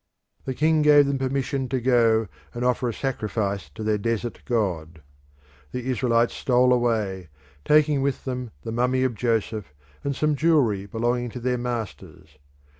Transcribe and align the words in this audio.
The 0.45 0.55
king 0.55 0.81
gave 0.81 1.05
them 1.05 1.19
permission 1.19 1.69
to 1.69 1.79
go 1.79 2.27
and 2.55 2.65
offer 2.65 2.89
a 2.89 2.93
sacrifice 2.93 3.69
to 3.75 3.83
their 3.83 3.99
desert 3.99 4.41
god. 4.45 5.03
The 5.73 5.91
Israelites 5.91 6.33
stole 6.33 6.73
away, 6.73 7.29
taking 7.65 8.01
with 8.01 8.25
them 8.25 8.49
the 8.63 8.71
mummy 8.71 9.03
of 9.03 9.13
Joseph 9.13 9.75
and 10.03 10.15
some 10.15 10.35
jewellery 10.35 10.87
belonging 10.87 11.29
to 11.29 11.39
their 11.39 11.59
masters. 11.59 12.39